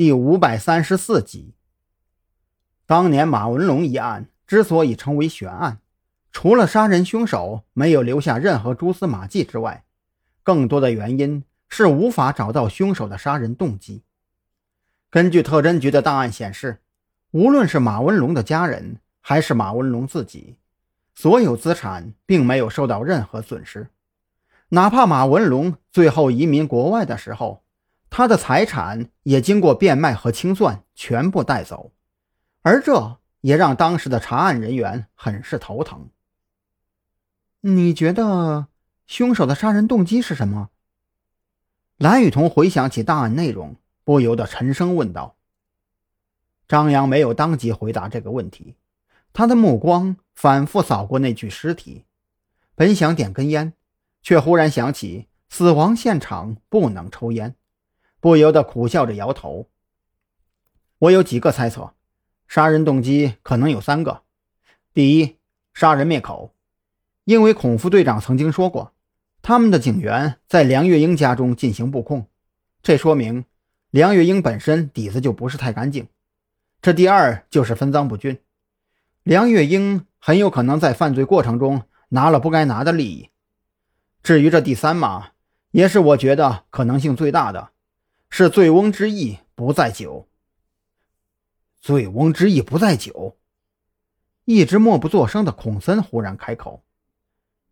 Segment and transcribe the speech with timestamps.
[0.00, 1.52] 第五百三十四集。
[2.86, 5.82] 当年马文龙一案之所以成为悬案，
[6.32, 9.84] 除了杀人凶手没有留下任何蛛丝马迹之外，
[10.42, 14.02] 更多的原因是无法找到凶手的杀人动机。
[15.10, 16.80] 根据特侦局的档案显示，
[17.32, 20.56] 无论是马文龙的家人还是马文龙自己，
[21.14, 23.90] 所有资产并没有受到任何损失。
[24.70, 27.62] 哪怕马文龙最后移民国外的时候，
[28.10, 31.92] 他的财产也经过变卖和清算全部带走，
[32.62, 36.10] 而这也让当时的查案人员很是头疼。
[37.60, 38.66] 你觉得
[39.06, 40.70] 凶手的杀人动机是什么？
[41.96, 45.36] 蓝雨桐回想起档案内容，不由得沉声问道。
[46.68, 48.76] 张扬没有当即回答这个问题，
[49.32, 52.04] 他的目光反复扫过那具尸体，
[52.74, 53.72] 本想点根烟。
[54.22, 57.54] 却忽然想起死亡现场不能抽烟，
[58.20, 59.68] 不由得苦笑着摇头。
[60.98, 61.94] 我有几个猜测，
[62.46, 64.22] 杀人动机可能有三个：
[64.92, 65.36] 第一，
[65.72, 66.54] 杀人灭口，
[67.24, 68.92] 因为孔副队长曾经说过，
[69.40, 72.26] 他们的警员在梁月英家中进行布控，
[72.82, 73.46] 这说明
[73.90, 76.06] 梁月英本身底子就不是太干净。
[76.82, 78.38] 这第二就是分赃不均，
[79.22, 83.30] 梁月英很有可能在犯罪过程中拿了不该拿的利益。
[84.22, 85.28] 至于这第三嘛，
[85.70, 87.70] 也是我觉得可能性最大的，
[88.30, 90.28] 是醉翁之意不在酒。
[91.80, 93.36] 醉翁之意不在酒。
[94.44, 96.82] 一直默不作声的孔森忽然开口：“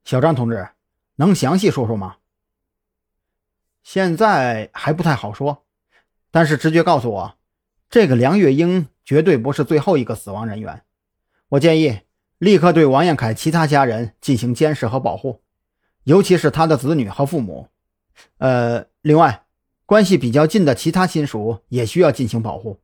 [0.04, 0.68] 小张同志，
[1.16, 2.16] 能详细说说吗？”
[3.82, 5.64] 现在还不太好说，
[6.30, 7.38] 但是直觉告诉我，
[7.88, 10.84] 这个梁月英绝对不是最后一个死亡人员。
[11.48, 12.00] 我建议
[12.36, 15.42] 立刻对王彦凯其他家人进行监视和保护。
[16.04, 17.68] 尤其是他的子女和父母，
[18.38, 19.44] 呃，另外，
[19.88, 22.82] 关系比较近的其他亲属也需要进行保护。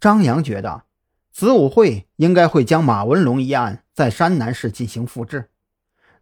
[0.00, 0.82] 张扬觉得，
[1.30, 5.50] 子午会应该会将马文龙一案在山南市进行复制，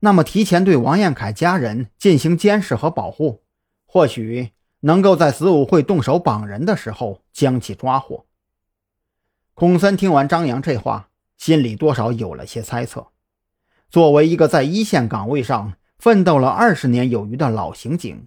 [0.01, 3.43] 那么提前对王彦凯家人进行监视和保护，
[3.87, 8.27] 或许能够在子午会动手绑人的时候将其抓获。
[9.55, 11.09] 孔森听完张扬这话，
[11.39, 13.07] 心里多少有了些猜测。
[13.89, 18.27] 作为一个在一线岗位上奋斗了二十年有余的老刑警，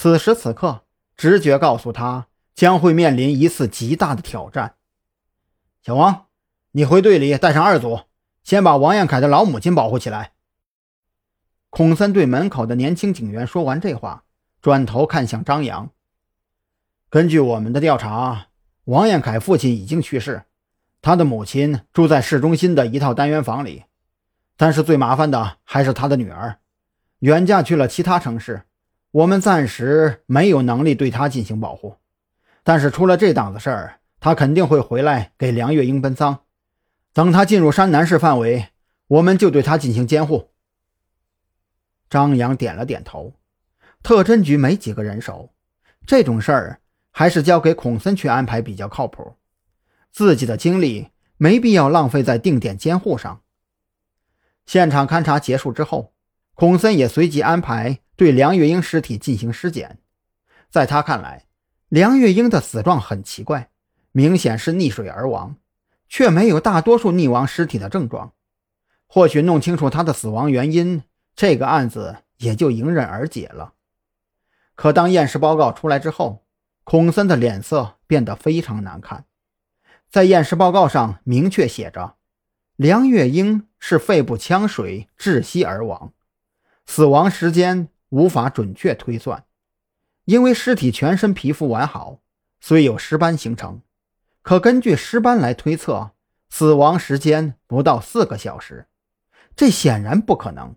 [0.00, 0.84] 此时此刻，
[1.16, 4.76] 直觉告诉他将会面临一次极大的挑战。
[5.82, 6.26] 小王，
[6.70, 8.02] 你回队里带上二组，
[8.44, 10.34] 先把王彦凯的老母亲保护起来。
[11.68, 14.22] 孔森对门口的年轻警员说完这话，
[14.62, 15.90] 转头看向张扬。
[17.10, 18.50] 根据我们的调查，
[18.84, 20.44] 王彦凯父亲已经去世，
[21.02, 23.86] 他的母亲住在市中心的一套单元房里。
[24.56, 26.60] 但是最麻烦的还是他的女儿，
[27.18, 28.62] 远嫁去了其他城市，
[29.10, 31.96] 我们暂时没有能力对他进行保护。
[32.62, 36.40] 但是出了这档子事儿，他肯定会回来给梁月英奔丧。
[37.14, 38.68] 等他进入山南市范围，
[39.06, 40.50] 我们就对他进行监护。
[42.10, 43.34] 张扬点了点头。
[44.02, 45.52] 特侦局没几个人手，
[46.06, 46.80] 这种事儿
[47.10, 49.34] 还是交给孔森去安排比较靠谱。
[50.12, 53.42] 自己的精力没必要浪费在定点监护上。
[54.66, 56.12] 现场勘查结束之后，
[56.54, 60.00] 孔森也随即安排对梁月英尸体进行尸检。
[60.68, 61.46] 在他看来，
[61.88, 63.70] 梁月英的死状很奇怪，
[64.10, 65.54] 明显是溺水而亡，
[66.08, 68.32] 却没有大多数溺亡尸体的症状。
[69.06, 71.04] 或许弄清楚他的死亡原因，
[71.36, 73.74] 这个案子也就迎刃而解了。
[74.74, 76.44] 可当验尸报告出来之后，
[76.82, 79.26] 孔森的脸色变得非常难看。
[80.10, 82.16] 在验尸报告上明确写着。
[82.74, 86.12] 梁月英是肺部呛水窒息而亡，
[86.84, 89.44] 死亡时间无法准确推算，
[90.24, 92.20] 因为尸体全身皮肤完好，
[92.60, 93.82] 虽有尸斑形成，
[94.42, 96.12] 可根据尸斑来推测，
[96.48, 98.86] 死亡时间不到四个小时，
[99.54, 100.74] 这显然不可能。